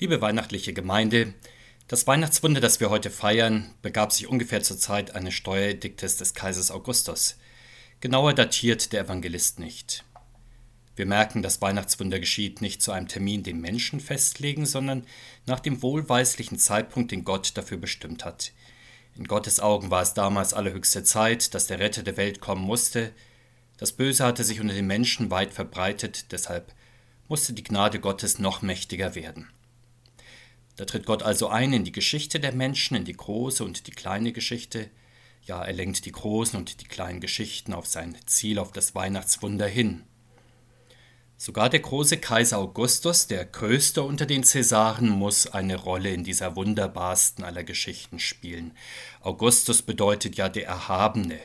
[0.00, 1.34] Liebe weihnachtliche Gemeinde,
[1.86, 6.70] das Weihnachtswunder, das wir heute feiern, begab sich ungefähr zur Zeit eines Steuerediktes des Kaisers
[6.70, 7.36] Augustus.
[8.00, 10.02] Genauer datiert der Evangelist nicht.
[10.96, 15.04] Wir merken, das Weihnachtswunder geschieht nicht zu einem Termin, den Menschen festlegen, sondern
[15.44, 18.52] nach dem wohlweislichen Zeitpunkt, den Gott dafür bestimmt hat.
[19.18, 23.12] In Gottes Augen war es damals allerhöchste Zeit, dass der Retter der Welt kommen musste.
[23.76, 26.72] Das Böse hatte sich unter den Menschen weit verbreitet, deshalb
[27.28, 29.50] musste die Gnade Gottes noch mächtiger werden.
[30.80, 33.90] Da tritt Gott also ein in die Geschichte der Menschen, in die große und die
[33.90, 34.88] kleine Geschichte.
[35.44, 39.66] Ja, er lenkt die großen und die kleinen Geschichten auf sein Ziel, auf das Weihnachtswunder
[39.66, 40.04] hin.
[41.36, 46.56] Sogar der große Kaiser Augustus, der größte unter den Cäsaren, muss eine Rolle in dieser
[46.56, 48.72] wunderbarsten aller Geschichten spielen.
[49.20, 51.40] Augustus bedeutet ja der Erhabene.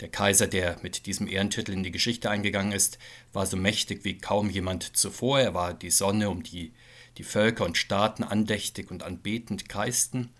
[0.00, 2.98] Der Kaiser, der mit diesem Ehrentitel in die Geschichte eingegangen ist,
[3.32, 5.40] war so mächtig wie kaum jemand zuvor.
[5.40, 6.74] Er war die Sonne, um die
[7.18, 10.30] die Völker und Staaten andächtig und anbetend kreisten,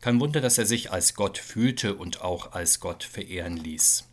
[0.00, 4.04] kein Wunder, dass er sich als Gott fühlte und auch als Gott verehren ließ.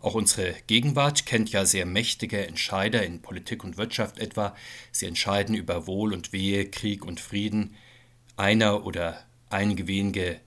[0.00, 4.54] Auch unsere Gegenwart kennt ja sehr mächtige Entscheider in Politik und Wirtschaft etwa.
[4.92, 7.74] Sie entscheiden über Wohl und Wehe, Krieg und Frieden.
[8.36, 10.40] Einer oder einige wenige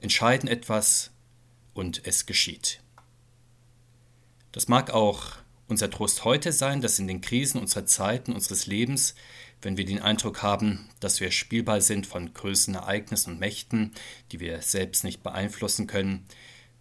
[0.00, 1.12] entscheiden etwas
[1.72, 2.80] und es geschieht.
[4.50, 5.36] Das mag auch
[5.68, 9.14] unser Trost heute sein, dass in den Krisen unserer Zeiten, unseres Lebens,
[9.62, 13.92] wenn wir den Eindruck haben, dass wir spielbar sind von größeren Ereignissen und Mächten,
[14.32, 16.26] die wir selbst nicht beeinflussen können,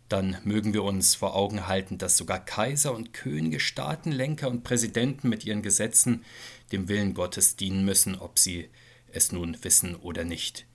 [0.07, 5.29] dann mögen wir uns vor Augen halten, dass sogar Kaiser und Könige, Staatenlenker und Präsidenten
[5.29, 6.25] mit ihren Gesetzen
[6.71, 8.69] dem Willen Gottes dienen müssen, ob sie
[9.11, 10.65] es nun wissen oder nicht.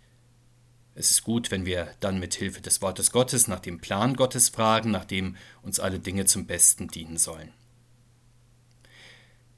[0.94, 4.48] Es ist gut, wenn wir dann mit Hilfe des Wortes Gottes nach dem Plan Gottes
[4.48, 7.52] fragen, nach dem uns alle Dinge zum Besten dienen sollen.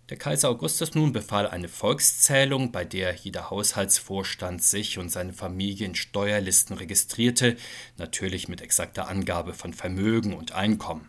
[0.09, 5.85] Der Kaiser Augustus nun befahl eine Volkszählung, bei der jeder Haushaltsvorstand sich und seine Familie
[5.85, 7.57] in Steuerlisten registrierte,
[7.97, 11.09] natürlich mit exakter Angabe von Vermögen und Einkommen.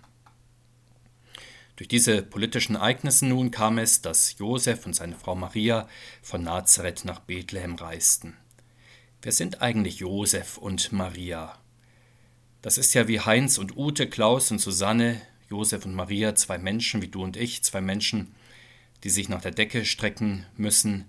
[1.75, 5.87] Durch diese politischen Ereignisse nun kam es, dass Josef und seine Frau Maria
[6.23, 8.35] von Nazareth nach Bethlehem reisten.
[9.21, 11.55] Wer sind eigentlich Josef und Maria?
[12.63, 15.21] Das ist ja wie Heinz und Ute, Klaus und Susanne,
[15.51, 18.33] Josef und Maria, zwei Menschen wie du und ich, zwei Menschen,
[19.03, 21.05] die sich nach der Decke strecken müssen,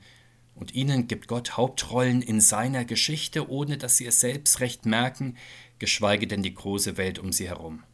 [0.54, 5.36] und ihnen gibt Gott Hauptrollen in seiner Geschichte, ohne dass sie es selbst recht merken,
[5.78, 7.84] geschweige denn die große Welt um sie herum.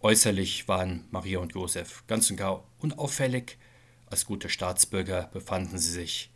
[0.00, 3.58] Äußerlich waren Maria und Josef ganz und gar unauffällig,
[4.06, 6.32] als gute Staatsbürger befanden sie sich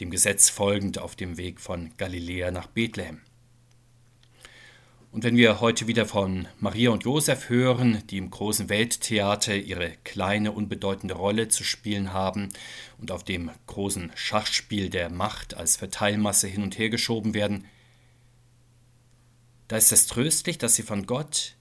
[0.00, 3.20] dem Gesetz folgend auf dem Weg von Galiläa nach Bethlehem.
[5.12, 9.96] Und wenn wir heute wieder von Maria und Josef hören, die im großen Welttheater ihre
[10.04, 12.50] kleine, unbedeutende Rolle zu spielen haben
[12.98, 17.66] und auf dem großen Schachspiel der Macht als Verteilmasse hin und her geschoben werden,
[19.66, 21.56] da ist es tröstlich, dass sie von Gott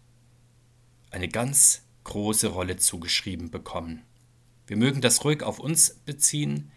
[1.10, 4.04] eine ganz große Rolle zugeschrieben bekommen.
[4.68, 6.72] Wir mögen das ruhig auf uns beziehen.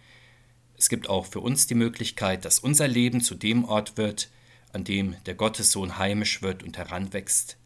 [0.78, 4.30] Es gibt auch für uns die Möglichkeit, dass unser Leben zu dem Ort wird,
[4.72, 7.56] an dem der Gottessohn heimisch wird und heranwächst.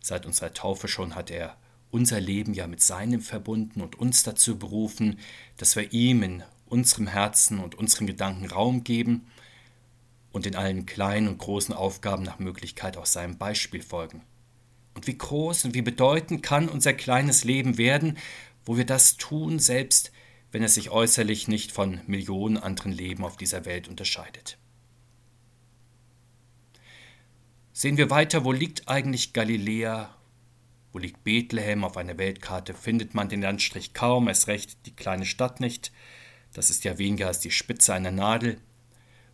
[0.00, 1.56] Seit unserer Taufe schon hat er
[1.90, 5.18] unser Leben ja mit seinem verbunden und uns dazu berufen,
[5.56, 9.26] dass wir ihm in unserem Herzen und unseren Gedanken Raum geben
[10.32, 14.22] und in allen kleinen und großen Aufgaben nach Möglichkeit auch seinem Beispiel folgen.
[14.94, 18.18] Und wie groß und wie bedeutend kann unser kleines Leben werden,
[18.64, 20.12] wo wir das tun, selbst
[20.52, 24.58] wenn es sich äußerlich nicht von Millionen anderen Leben auf dieser Welt unterscheidet.
[27.80, 30.14] Sehen wir weiter, wo liegt eigentlich Galiläa?
[30.92, 32.74] Wo liegt Bethlehem auf einer Weltkarte?
[32.74, 35.90] Findet man den Landstrich kaum, es recht die kleine Stadt nicht.
[36.52, 38.60] Das ist ja weniger als die Spitze einer Nadel.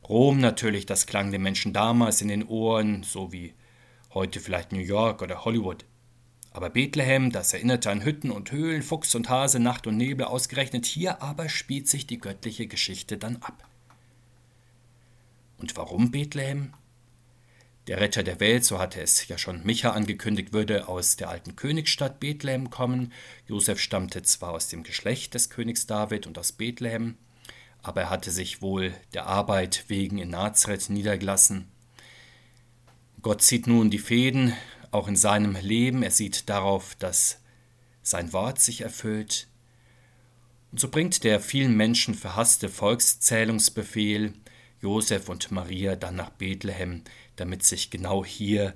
[0.09, 3.53] Rom natürlich, das klang den Menschen damals in den Ohren, so wie
[4.15, 5.85] heute vielleicht New York oder Hollywood.
[6.53, 10.87] Aber Bethlehem, das erinnerte an Hütten und Höhlen, Fuchs und Hase, Nacht und Nebel ausgerechnet,
[10.87, 13.69] hier aber spielt sich die göttliche Geschichte dann ab.
[15.59, 16.75] Und warum Bethlehem?
[17.87, 21.55] Der Retter der Welt, so hatte es ja schon Micha angekündigt, würde aus der alten
[21.55, 23.13] Königsstadt Bethlehem kommen.
[23.47, 27.17] Josef stammte zwar aus dem Geschlecht des Königs David und aus Bethlehem,
[27.83, 31.69] aber er hatte sich wohl der Arbeit wegen in Nazareth niedergelassen.
[33.23, 34.53] Gott zieht nun die Fäden,
[34.91, 36.03] auch in seinem Leben.
[36.03, 37.41] Er sieht darauf, dass
[38.03, 39.47] sein Wort sich erfüllt.
[40.73, 44.35] Und so bringt der vielen Menschen verhasste Volkszählungsbefehl
[44.81, 47.03] Josef und Maria dann nach Bethlehem,
[47.37, 48.75] damit sich genau hier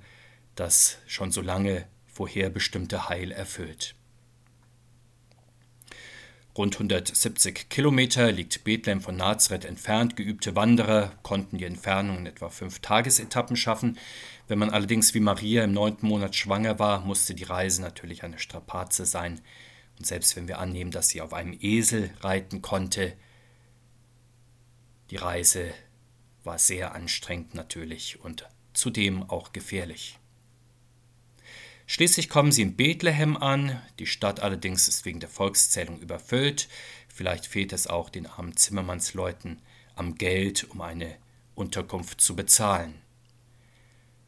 [0.54, 3.94] das schon so lange vorherbestimmte Heil erfüllt.
[6.56, 10.16] Rund 170 Kilometer liegt Bethlehem von Nazareth entfernt.
[10.16, 13.98] Geübte Wanderer konnten die Entfernung in etwa fünf Tagesetappen schaffen.
[14.48, 18.40] Wenn man allerdings wie Maria im neunten Monat schwanger war, musste die Reise natürlich eine
[18.40, 19.40] Strapaze sein.
[19.98, 23.14] Und selbst wenn wir annehmen, dass sie auf einem Esel reiten konnte,
[25.10, 25.72] die Reise
[26.44, 30.18] war sehr anstrengend natürlich und zudem auch gefährlich.
[31.86, 36.68] Schließlich kommen sie in Bethlehem an, die Stadt allerdings ist wegen der Volkszählung überfüllt,
[37.08, 39.60] vielleicht fehlt es auch den armen Zimmermannsleuten
[39.96, 41.16] am Geld, um eine
[41.56, 42.94] Unterkunft zu bezahlen.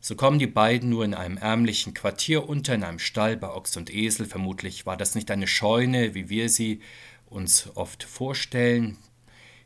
[0.01, 3.77] So kommen die beiden nur in einem ärmlichen Quartier unter, in einem Stall bei Ochs
[3.77, 4.27] und Esel.
[4.27, 6.81] Vermutlich war das nicht eine Scheune, wie wir sie
[7.27, 8.99] uns oft vorstellen,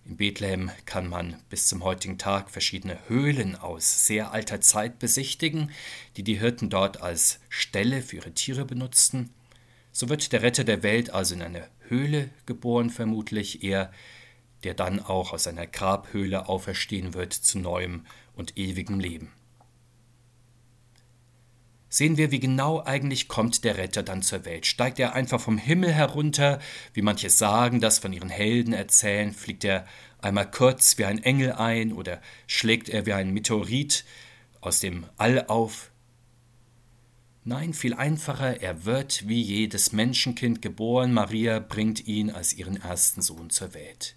[0.08, 5.72] in Bethlehem kann man bis zum heutigen Tag verschiedene Höhlen aus sehr alter Zeit besichtigen,
[6.16, 9.30] die die Hirten dort als Ställe für ihre Tiere benutzten.
[9.90, 13.92] So wird der Retter der Welt also in eine Höhle geboren, vermutlich er,
[14.62, 19.32] der dann auch aus einer Grabhöhle auferstehen wird zu neuem und ewigem Leben.
[21.96, 24.66] Sehen wir, wie genau eigentlich kommt der Retter dann zur Welt.
[24.66, 26.58] Steigt er einfach vom Himmel herunter,
[26.92, 29.86] wie manche sagen, das von ihren Helden erzählen, fliegt er
[30.18, 34.04] einmal kurz wie ein Engel ein oder schlägt er wie ein Meteorit
[34.60, 35.90] aus dem All auf?
[37.44, 43.22] Nein, viel einfacher, er wird wie jedes Menschenkind geboren, Maria bringt ihn als ihren ersten
[43.22, 44.16] Sohn zur Welt.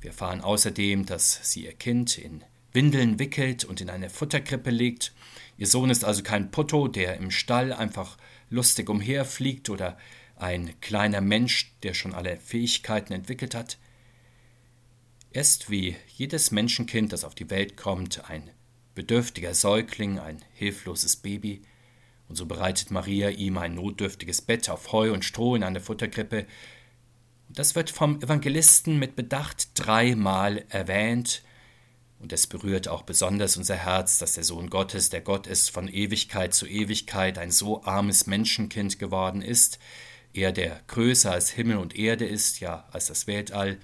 [0.00, 5.12] Wir erfahren außerdem, dass sie ihr Kind in Windeln wickelt und in eine Futterkrippe legt.
[5.56, 8.16] Ihr Sohn ist also kein Putto, der im Stall einfach
[8.50, 9.98] lustig umherfliegt oder
[10.36, 13.78] ein kleiner Mensch, der schon alle Fähigkeiten entwickelt hat.
[15.32, 18.50] Er ist wie jedes Menschenkind, das auf die Welt kommt, ein
[18.94, 21.62] bedürftiger Säugling, ein hilfloses Baby,
[22.28, 26.46] und so bereitet Maria ihm ein notdürftiges Bett auf Heu und Stroh in einer Futterkrippe.
[27.48, 31.42] Das wird vom Evangelisten mit Bedacht dreimal erwähnt,
[32.18, 35.88] und es berührt auch besonders unser Herz, dass der Sohn Gottes, der Gott ist, von
[35.88, 39.78] Ewigkeit zu Ewigkeit ein so armes Menschenkind geworden ist,
[40.34, 43.78] er, der größer als Himmel und Erde ist, ja als das Weltall,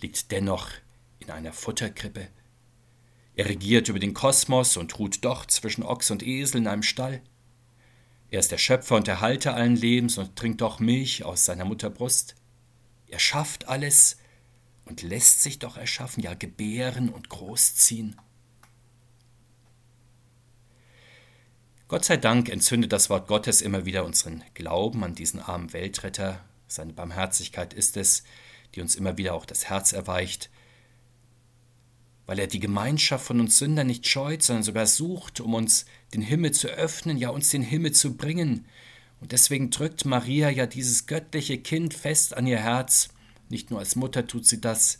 [0.00, 0.70] liegt dennoch
[1.18, 2.28] in einer Futterkrippe.
[3.36, 7.22] Er regiert über den Kosmos und ruht doch zwischen Ochs und Esel in einem Stall.
[8.30, 11.64] Er ist der Schöpfer und der Halter allen Lebens und trinkt doch Milch aus seiner
[11.64, 12.34] Mutterbrust.
[13.06, 14.18] Er schafft alles
[14.88, 18.16] und lässt sich doch erschaffen, ja gebären und großziehen.
[21.88, 26.44] Gott sei Dank entzündet das Wort Gottes immer wieder unseren Glauben an diesen armen Weltretter.
[26.66, 28.24] Seine Barmherzigkeit ist es,
[28.74, 30.50] die uns immer wieder auch das Herz erweicht,
[32.26, 36.20] weil er die Gemeinschaft von uns Sündern nicht scheut, sondern sogar sucht, um uns den
[36.20, 38.66] Himmel zu öffnen, ja uns den Himmel zu bringen.
[39.22, 43.08] Und deswegen drückt Maria ja dieses göttliche Kind fest an ihr Herz.
[43.48, 44.98] Nicht nur als Mutter tut sie das,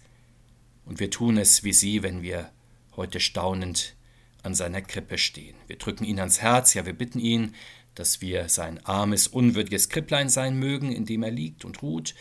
[0.84, 2.50] und wir tun es wie sie, wenn wir
[2.96, 3.94] heute staunend
[4.42, 5.54] an seiner Krippe stehen.
[5.66, 7.54] Wir drücken ihn ans Herz, ja wir bitten ihn,
[7.94, 12.14] dass wir sein armes, unwürdiges Kripplein sein mögen, in dem er liegt und ruht,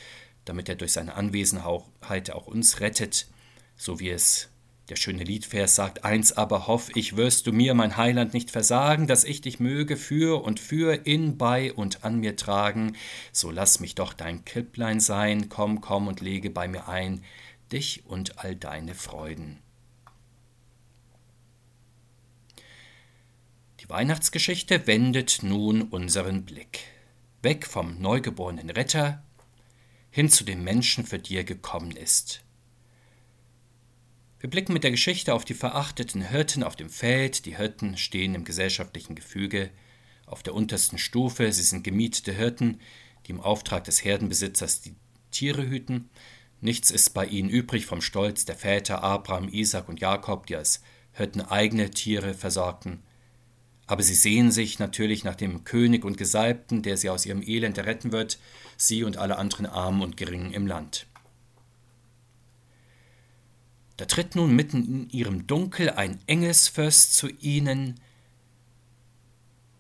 [0.44, 3.28] damit er durch seine Anwesenheit auch uns rettet,
[3.78, 4.50] so wie es
[4.90, 9.08] der schöne Liedvers sagt, eins aber hoff ich, wirst du mir, mein Heiland, nicht versagen,
[9.08, 12.96] dass ich dich möge für und für in, bei und an mir tragen,
[13.34, 17.24] so lass mich doch dein Kripplein sein, komm, komm und lege bei mir ein,
[17.72, 19.60] dich und all deine Freuden.
[23.82, 26.80] Die Weihnachtsgeschichte wendet nun unseren Blick.
[27.42, 29.24] Weg vom neugeborenen Retter
[30.10, 32.42] hin zu dem Menschen, für die er gekommen ist.
[34.40, 37.48] Wir blicken mit der Geschichte auf die verachteten Hirten auf dem Feld.
[37.48, 39.72] Die Hirten stehen im gesellschaftlichen Gefüge
[40.28, 41.52] auf der untersten Stufe.
[41.52, 42.80] Sie sind gemietete Hirten,
[43.26, 44.94] die im Auftrag des Herdenbesitzers die
[45.32, 46.12] Tiere hüten.
[46.62, 50.82] Nichts ist bei ihnen übrig vom Stolz der Väter Abraham, Isaac und Jakob, die als
[51.14, 53.02] Hirten eigene Tiere versorgten.
[53.88, 57.80] Aber sie sehen sich natürlich nach dem König und Gesalbten, der sie aus ihrem Elend
[57.80, 58.38] erretten wird,
[58.76, 61.08] sie und alle anderen Armen und Geringen im Land.
[63.98, 68.00] Da tritt nun mitten in ihrem Dunkel ein Engelsfürst zu ihnen.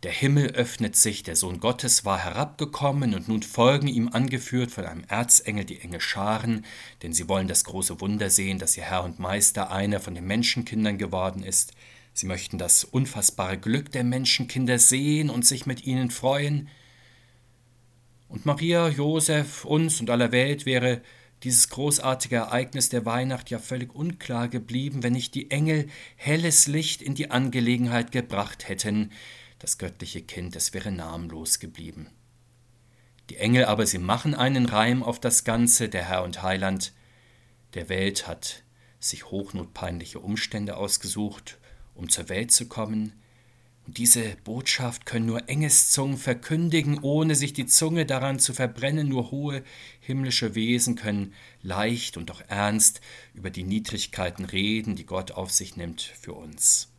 [0.03, 4.86] Der Himmel öffnet sich, der Sohn Gottes war herabgekommen, und nun folgen ihm angeführt von
[4.86, 6.65] einem Erzengel die enge Scharen,
[7.01, 10.25] denn sie wollen das große Wunder sehen, dass ihr Herr und Meister einer von den
[10.25, 11.74] Menschenkindern geworden ist.
[12.13, 16.69] Sie möchten das unfassbare Glück der Menschenkinder sehen und sich mit ihnen freuen.
[18.29, 21.01] Und Maria, Josef, uns und aller Welt wäre
[21.44, 27.01] dieses großartige Ereignis der Weihnacht ja völlig unklar geblieben, wenn nicht die Engel helles Licht
[27.01, 29.12] in die Angelegenheit gebracht hätten.
[29.60, 32.10] Das göttliche Kind, es wäre namenlos geblieben.
[33.29, 36.94] Die Engel aber, sie machen einen Reim auf das Ganze, der Herr und Heiland
[37.74, 38.63] der Welt hat
[39.00, 41.58] sich hochnotpeinliche Umstände ausgesucht,
[41.94, 43.13] um zur Welt zu kommen,
[43.88, 49.08] diese Botschaft können nur Engeszungen verkündigen, ohne sich die Zunge daran zu verbrennen.
[49.08, 49.63] Nur hohe
[50.01, 53.00] himmlische Wesen können leicht und doch ernst
[53.34, 56.89] über die Niedrigkeiten reden, die Gott auf sich nimmt für uns.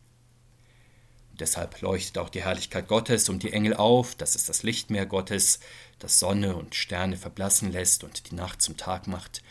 [1.31, 5.05] Und deshalb leuchtet auch die Herrlichkeit Gottes und die Engel auf, das ist das Lichtmeer
[5.05, 5.59] Gottes,
[5.99, 9.43] das Sonne und Sterne verblassen lässt und die Nacht zum Tag macht.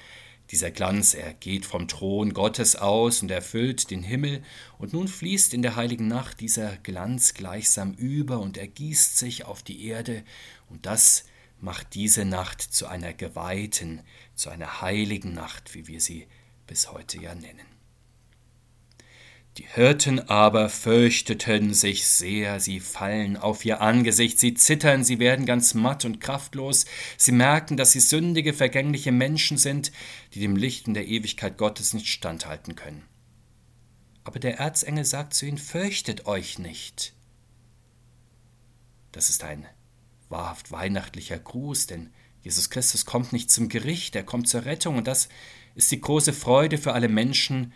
[0.50, 4.42] Dieser Glanz, er geht vom Thron Gottes aus und erfüllt den Himmel,
[4.78, 9.62] und nun fließt in der heiligen Nacht dieser Glanz gleichsam über und ergießt sich auf
[9.62, 10.24] die Erde,
[10.70, 11.24] und das
[11.60, 14.00] macht diese Nacht zu einer geweihten,
[14.34, 16.26] zu einer heiligen Nacht, wie wir sie
[16.66, 17.77] bis heute ja nennen.
[19.58, 25.46] Die Hirten aber fürchteten sich sehr, sie fallen auf ihr Angesicht, sie zittern, sie werden
[25.46, 26.86] ganz matt und kraftlos,
[27.16, 29.90] sie merken, dass sie sündige, vergängliche Menschen sind,
[30.32, 33.02] die dem Licht und der Ewigkeit Gottes nicht standhalten können.
[34.22, 37.14] Aber der Erzengel sagt zu ihnen, fürchtet euch nicht.
[39.10, 39.66] Das ist ein
[40.28, 42.10] wahrhaft weihnachtlicher Gruß, denn
[42.42, 45.28] Jesus Christus kommt nicht zum Gericht, er kommt zur Rettung, und das
[45.74, 47.72] ist die große Freude für alle Menschen,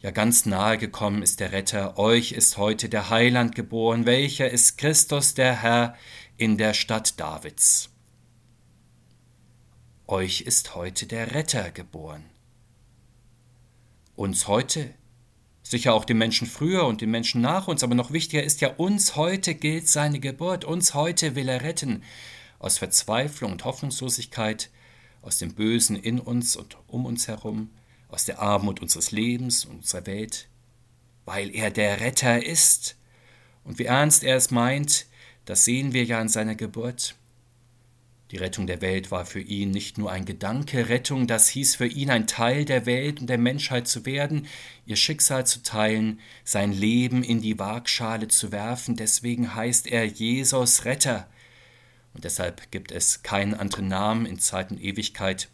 [0.00, 4.76] ja, ganz nahe gekommen ist der Retter, euch ist heute der Heiland geboren, welcher ist
[4.76, 5.96] Christus der Herr
[6.36, 7.90] in der Stadt Davids.
[10.06, 12.24] Euch ist heute der Retter geboren.
[14.14, 14.94] Uns heute,
[15.62, 18.68] sicher auch den Menschen früher und den Menschen nach uns, aber noch wichtiger ist ja,
[18.74, 22.02] uns heute gilt seine Geburt, uns heute will er retten,
[22.58, 24.70] aus Verzweiflung und Hoffnungslosigkeit,
[25.22, 27.70] aus dem Bösen in uns und um uns herum,
[28.08, 30.48] aus der Armut unseres Lebens und unserer Welt,
[31.24, 32.96] weil er der Retter ist.
[33.64, 35.06] Und wie ernst er es meint,
[35.44, 37.16] das sehen wir ja an seiner Geburt.
[38.32, 41.86] Die Rettung der Welt war für ihn nicht nur ein Gedanke, Rettung, das hieß für
[41.86, 44.48] ihn ein Teil der Welt und der Menschheit zu werden,
[44.84, 50.84] ihr Schicksal zu teilen, sein Leben in die Waagschale zu werfen, deswegen heißt er Jesus
[50.84, 51.28] Retter.
[52.14, 55.48] Und deshalb gibt es keinen anderen Namen in Zeit und Ewigkeit,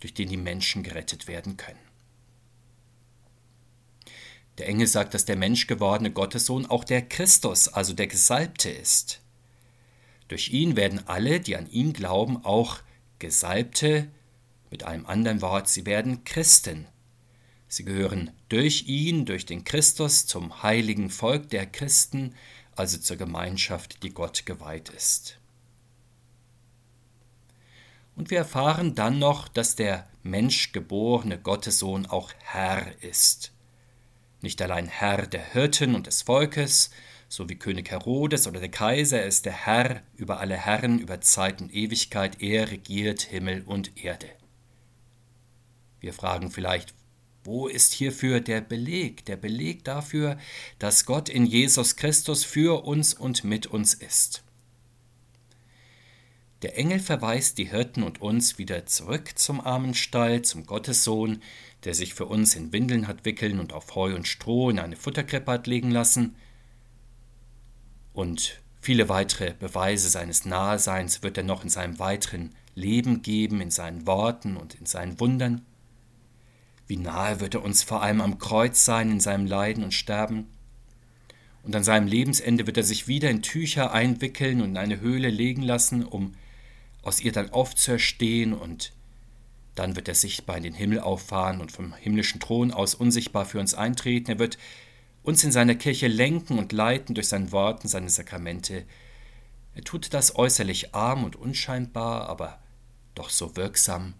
[0.00, 1.78] durch den die Menschen gerettet werden können.
[4.58, 9.20] Der Engel sagt, dass der menschgewordene Gottessohn auch der Christus, also der Gesalbte ist.
[10.28, 12.80] Durch ihn werden alle, die an ihn glauben, auch
[13.18, 14.08] Gesalbte,
[14.70, 16.86] mit einem anderen Wort, sie werden Christen.
[17.68, 22.34] Sie gehören durch ihn, durch den Christus, zum heiligen Volk der Christen,
[22.76, 25.39] also zur Gemeinschaft, die Gott geweiht ist.
[28.20, 33.50] Und wir erfahren dann noch, dass der menschgeborene Gottessohn auch Herr ist.
[34.42, 36.90] Nicht allein Herr der Hirten und des Volkes,
[37.30, 41.22] so wie König Herodes oder der Kaiser, er ist der Herr über alle Herren, über
[41.22, 44.28] Zeit und Ewigkeit, er regiert Himmel und Erde.
[46.00, 46.92] Wir fragen vielleicht,
[47.42, 50.36] wo ist hierfür der Beleg, der Beleg dafür,
[50.78, 54.44] dass Gott in Jesus Christus für uns und mit uns ist?
[56.62, 61.40] Der Engel verweist die Hirten und uns wieder zurück zum armen Stall, zum Gottessohn,
[61.84, 64.96] der sich für uns in Windeln hat wickeln und auf Heu und Stroh in eine
[64.96, 66.36] Futterkrippe hat legen lassen.
[68.12, 73.70] Und viele weitere Beweise seines Naheseins wird er noch in seinem weiteren Leben geben, in
[73.70, 75.62] seinen Worten und in seinen Wundern.
[76.86, 80.48] Wie nahe wird er uns vor allem am Kreuz sein, in seinem Leiden und Sterben.
[81.62, 85.30] Und an seinem Lebensende wird er sich wieder in Tücher einwickeln und in eine Höhle
[85.30, 86.34] legen lassen, um
[87.02, 88.92] aus ihr dann aufzuerstehen und
[89.74, 93.60] dann wird er sichtbar in den Himmel auffahren und vom himmlischen Thron aus unsichtbar für
[93.60, 94.32] uns eintreten.
[94.32, 94.58] Er wird
[95.22, 98.84] uns in seiner Kirche lenken und leiten durch sein Wort und seine Sakramente.
[99.74, 102.58] Er tut das äußerlich arm und unscheinbar, aber
[103.14, 104.14] doch so wirksam.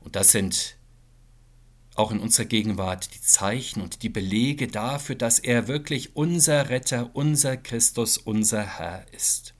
[0.00, 0.76] Und das sind
[1.94, 7.10] auch in unserer Gegenwart die Zeichen und die Belege dafür, dass er wirklich unser Retter,
[7.14, 9.54] unser Christus, unser Herr ist.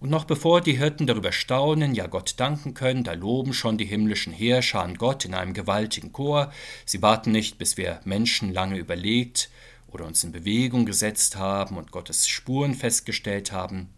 [0.00, 3.84] Und noch bevor die Hirten darüber staunen, ja Gott danken können, da loben schon die
[3.84, 6.50] himmlischen Heerschar an Gott in einem gewaltigen Chor.
[6.86, 9.50] Sie warten nicht, bis wir Menschen lange überlegt
[9.88, 13.90] oder uns in Bewegung gesetzt haben und Gottes Spuren festgestellt haben.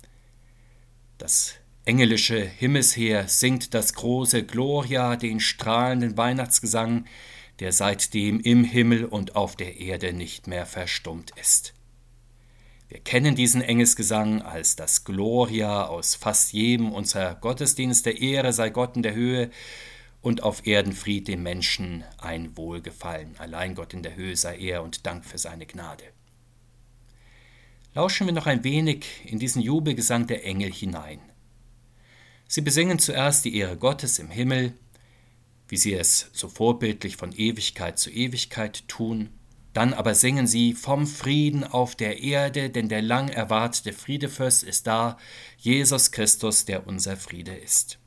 [1.18, 1.54] Das
[1.84, 7.06] engelische Himmelsheer singt das große Gloria, den strahlenden Weihnachtsgesang,
[7.60, 11.74] der seitdem im Himmel und auf der Erde nicht mehr verstummt ist.
[12.92, 18.10] Wir kennen diesen Engelsgesang als das Gloria aus fast jedem unserer Gottesdienste.
[18.10, 19.50] Ehre sei Gott in der Höhe
[20.20, 23.34] und auf Erden Fried dem Menschen ein Wohlgefallen.
[23.38, 26.04] Allein Gott in der Höhe sei Ehr und Dank für seine Gnade.
[27.94, 31.20] Lauschen wir noch ein wenig in diesen Jubelgesang der Engel hinein.
[32.46, 34.74] Sie besingen zuerst die Ehre Gottes im Himmel,
[35.66, 39.30] wie sie es so vorbildlich von Ewigkeit zu Ewigkeit tun,
[39.72, 44.86] dann aber singen sie vom Frieden auf der Erde, denn der lang erwartete Friedefürst ist
[44.86, 45.18] da,
[45.56, 47.98] Jesus Christus, der unser Friede ist.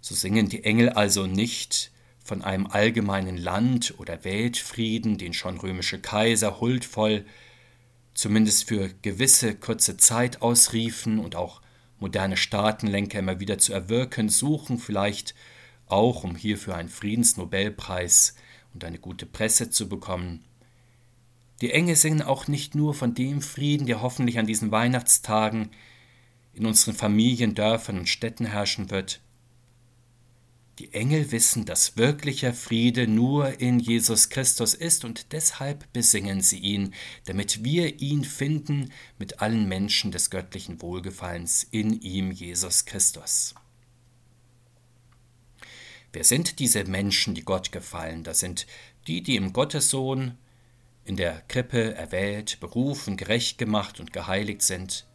[0.00, 1.90] So singen die Engel also nicht
[2.22, 7.24] von einem allgemeinen Land- oder Weltfrieden, den schon römische Kaiser huldvoll
[8.14, 11.60] zumindest für gewisse kurze Zeit ausriefen und auch
[11.98, 15.34] moderne Staatenlenker immer wieder zu erwirken suchen, vielleicht
[15.86, 18.34] auch um hierfür einen Friedensnobelpreis
[18.74, 20.44] und eine gute Presse zu bekommen.
[21.60, 25.70] Die Engel singen auch nicht nur von dem Frieden, der hoffentlich an diesen Weihnachtstagen
[26.52, 29.20] in unseren Familien, Dörfern und Städten herrschen wird.
[30.80, 36.58] Die Engel wissen, dass wirklicher Friede nur in Jesus Christus ist und deshalb besingen sie
[36.58, 36.94] ihn,
[37.26, 43.54] damit wir ihn finden mit allen Menschen des göttlichen Wohlgefallens in ihm Jesus Christus.
[46.14, 48.22] Wer sind diese Menschen, die Gott gefallen?
[48.22, 48.68] Das sind
[49.08, 50.38] die, die im Gottessohn
[51.04, 55.06] in der Krippe erwählt, berufen, gerecht gemacht und geheiligt sind.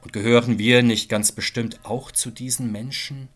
[0.00, 3.28] Und gehören wir nicht ganz bestimmt auch zu diesen Menschen?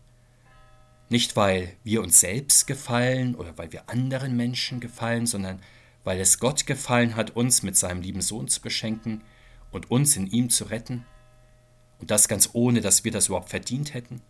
[1.07, 5.61] Nicht weil wir uns selbst gefallen oder weil wir anderen Menschen gefallen, sondern
[6.03, 9.23] weil es Gott gefallen hat, uns mit seinem lieben Sohn zu beschenken
[9.71, 11.05] und uns in ihm zu retten?
[11.99, 14.23] Und das ganz ohne, dass wir das überhaupt verdient hätten?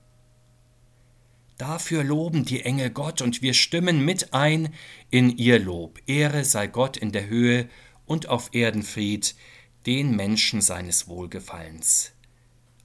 [1.58, 4.74] Dafür loben die Engel Gott und wir stimmen mit ein
[5.10, 6.00] in ihr Lob.
[6.06, 7.68] Ehre sei Gott in der Höhe
[8.06, 9.36] und auf Erden Fried,
[9.88, 12.12] den Menschen seines Wohlgefallens.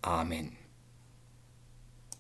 [0.00, 0.56] Amen.